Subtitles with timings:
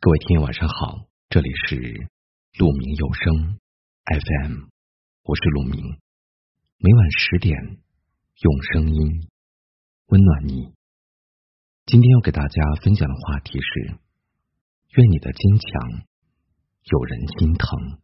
[0.00, 1.74] 各位听友晚上好，这里是
[2.56, 3.58] 鹿鸣有声
[4.06, 4.68] FM，
[5.24, 5.98] 我是鹿鸣，
[6.76, 7.58] 每晚十点
[8.38, 9.28] 用声音
[10.06, 10.72] 温暖你。
[11.84, 13.98] 今天要给大家分享的话题是：
[14.90, 16.06] 愿你的坚强
[16.84, 17.98] 有人心疼。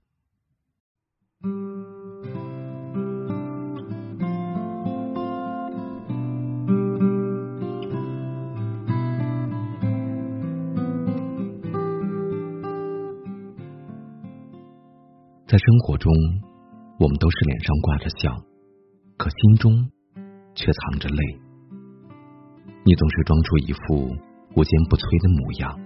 [15.47, 16.11] 在生活中，
[16.99, 18.35] 我们都是脸上挂着笑，
[19.19, 19.91] 可心中
[20.55, 21.17] 却藏着泪。
[22.83, 24.09] 你总是装出一副
[24.57, 25.77] 无坚不摧的模样，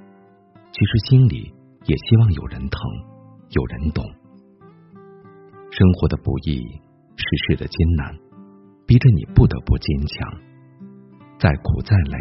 [0.70, 1.52] 其实心里
[1.90, 2.78] 也希望有人疼，
[3.50, 4.06] 有人懂。
[5.74, 6.62] 生活的不易，
[7.18, 8.14] 世事的艰难，
[8.86, 10.38] 逼着你不得不坚强。
[11.36, 12.16] 再苦再累，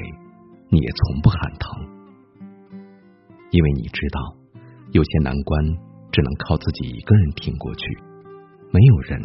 [0.70, 1.70] 你也从不喊疼，
[3.52, 4.18] 因为你知道，
[4.90, 5.86] 有些难关。
[6.18, 7.86] 只能靠自己一个人挺过去，
[8.74, 9.22] 没有人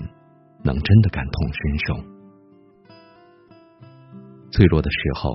[0.62, 1.94] 能真的感同身受。
[4.50, 5.34] 脆弱的时候，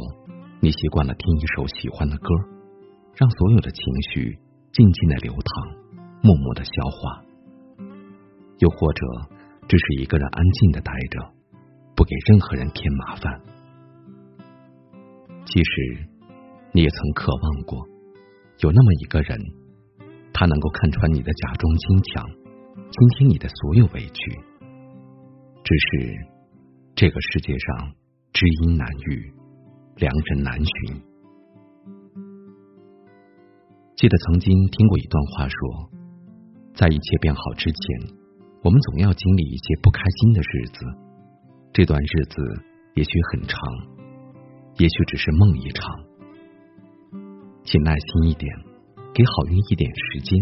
[0.60, 2.28] 你习惯了听一首喜欢的歌，
[3.16, 4.38] 让所有的情绪
[4.72, 5.74] 静静的流淌，
[6.22, 7.24] 默默的消化。
[8.60, 9.04] 又或者，
[9.68, 11.34] 只是一个人安静的待着，
[11.96, 13.42] 不给任何人添麻烦。
[15.48, 16.08] 其实，
[16.72, 17.84] 你也曾渴望过，
[18.60, 19.40] 有那么一个人。
[20.40, 22.24] 他能够看穿你的假装坚强，
[22.76, 24.40] 倾听你的所有委屈。
[25.64, 26.28] 只是
[26.94, 27.92] 这个世界上
[28.34, 29.34] 知音难遇，
[29.96, 31.02] 良人难寻。
[33.96, 35.90] 记得曾经听过一段话，说，
[36.76, 38.16] 在一切变好之前，
[38.62, 40.86] 我们总要经历一些不开心的日子。
[41.74, 42.36] 这段日子
[42.94, 43.58] 也许很长，
[44.78, 45.84] 也许只是梦一场。
[47.64, 48.67] 请耐心一点。
[49.18, 50.38] 给好运一点时间，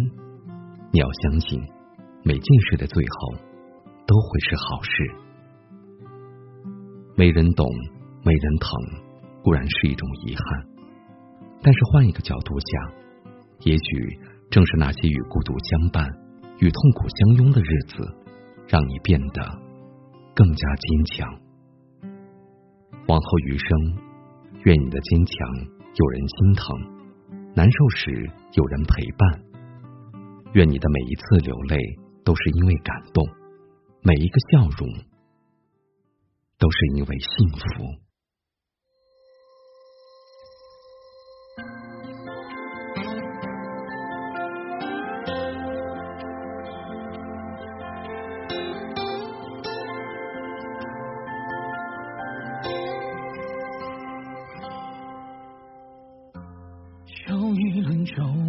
[0.92, 1.62] 你要相信，
[2.26, 3.38] 每件事的最后
[4.06, 4.92] 都会是好事。
[7.16, 7.66] 没人懂，
[8.25, 8.69] 没人疼，
[9.41, 10.68] 固然是一种遗憾，
[11.62, 12.91] 但是换一个角度想，
[13.62, 14.19] 也许
[14.52, 16.06] 正是那些与孤独相伴、
[16.59, 18.14] 与痛苦相拥的日子，
[18.68, 19.41] 让你变得
[20.35, 21.40] 更加坚强。
[23.08, 23.69] 往后余生，
[24.66, 25.35] 愿你的坚强
[25.96, 26.94] 有人心疼。
[27.55, 28.11] 难受时
[28.51, 29.41] 有人陪伴，
[30.53, 31.77] 愿你的每一次流泪
[32.25, 33.25] 都是因为感动，
[34.01, 34.89] 每一个笑容
[36.59, 38.04] 都是因为幸福。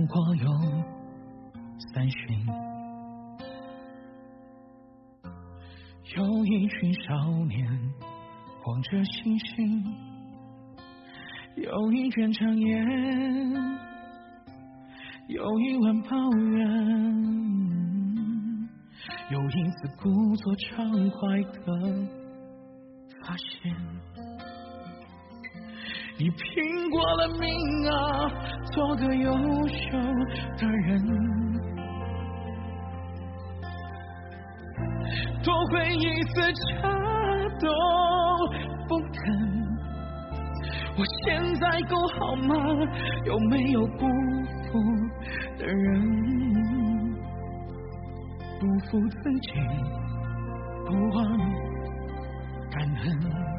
[0.06, 0.46] 过又
[1.92, 2.46] 三巡，
[6.16, 7.92] 有一群少年
[8.64, 9.84] 望着星星，
[11.56, 13.78] 有一卷长烟，
[15.28, 16.64] 有一晚抱怨，
[19.30, 21.58] 有一次故作畅快的
[23.22, 23.74] 发现。
[26.18, 28.30] 你拼过了命啊，
[28.72, 29.32] 做个优
[29.68, 29.98] 秀
[30.56, 31.02] 的人，
[35.44, 36.88] 多回一次茶
[37.60, 37.68] 都
[38.88, 39.16] 不肯。
[40.98, 42.54] 我现在够好吗？
[43.26, 44.06] 有没有辜
[44.72, 44.80] 负
[45.58, 46.00] 的人？
[48.58, 49.52] 不负自己，
[50.86, 51.38] 不忘
[52.70, 53.55] 感恩。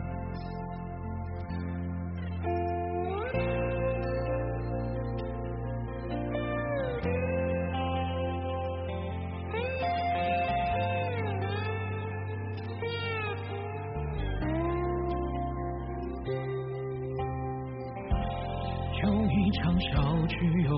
[19.47, 20.77] 一场小聚又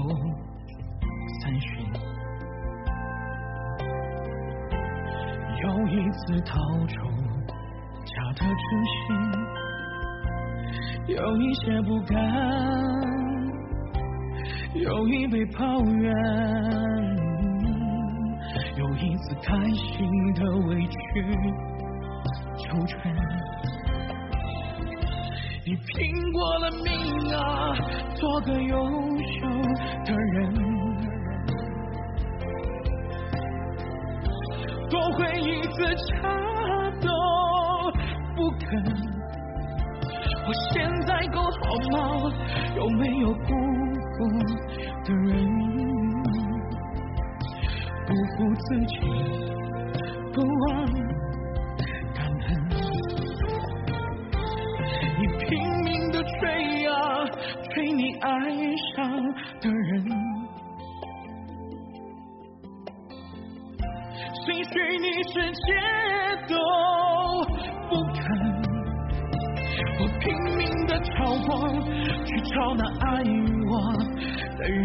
[1.42, 1.70] 三巡，
[5.64, 6.94] 又一次逃出
[8.06, 9.10] 假的真心，
[11.16, 12.16] 有一些不甘，
[14.76, 16.14] 有一杯抱怨，
[18.78, 20.94] 有一次开心的委屈
[22.60, 23.00] 求全。
[25.70, 27.78] 你拼过了命啊，
[28.16, 29.46] 做个优秀
[30.04, 30.52] 的人，
[34.90, 36.28] 多回一次茶
[37.00, 37.08] 都
[38.36, 38.68] 不肯。
[40.48, 41.48] 我现在够好
[41.92, 42.34] 吗？
[42.76, 43.54] 有没有辜
[44.18, 44.28] 负
[45.06, 45.30] 的人？
[48.08, 48.96] 不负自己，
[50.34, 50.68] 不忘
[55.50, 56.94] 拼命的追啊
[57.74, 58.30] 追你爱
[58.96, 59.10] 上
[59.60, 60.06] 的人，
[64.46, 65.68] 兴许你世界
[66.48, 66.54] 都
[67.90, 68.18] 不肯。
[70.00, 70.24] 我拼
[70.56, 71.10] 命的朝
[71.48, 71.50] 过
[72.26, 73.08] 去，找那爱
[73.66, 73.72] 我
[74.60, 74.78] 的人。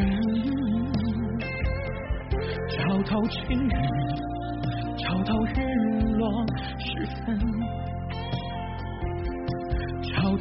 [2.71, 3.39] 找到情
[3.69, 3.75] 人，
[4.97, 5.57] 找到日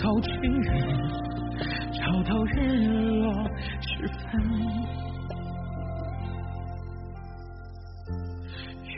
[0.04, 0.70] 找情人，
[1.94, 3.32] 找到日落
[3.80, 4.44] 时分，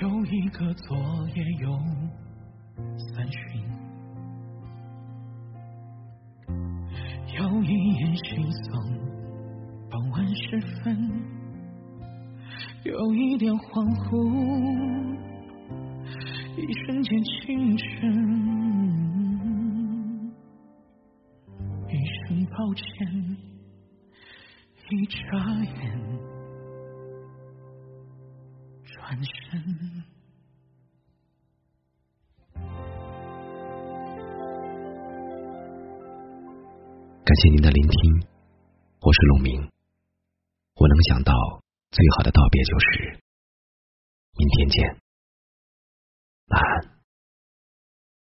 [0.01, 0.97] 有一个昨
[1.35, 1.77] 夜又
[2.97, 3.37] 三巡，
[7.37, 7.69] 有一
[7.99, 8.27] 眼惺
[8.63, 8.67] 忪
[9.91, 10.97] 傍晚时分。
[12.83, 14.09] 有一点恍惚，
[16.57, 18.74] 一瞬间清晨，
[22.57, 22.83] 抱歉，
[24.89, 25.17] 一眨
[25.61, 25.73] 眼，
[28.85, 29.61] 转身。
[37.25, 38.25] 感谢您的聆听，
[39.01, 39.69] 我是陆明，
[40.75, 41.33] 我能想到。
[41.91, 43.19] 最好的道别就是
[44.37, 45.01] 明天见，
[46.47, 46.94] 晚安。